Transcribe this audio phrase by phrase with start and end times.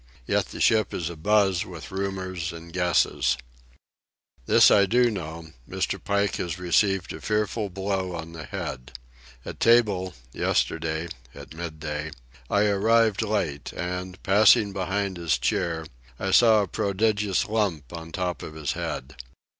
[0.25, 3.37] Yet the ship is abuzz with rumours and guesses.
[4.47, 6.03] This I do know: Mr.
[6.03, 8.93] Pike has received a fearful blow on the head.
[9.45, 12.09] At table, yesterday, at midday,
[12.49, 15.85] I arrived late, and, passing behind his chair,
[16.17, 19.15] I saw a prodigious lump on top of his head.